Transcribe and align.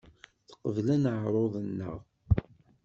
Teqbel 0.47 0.87
aneɛruḍ-nneɣ. 0.95 1.99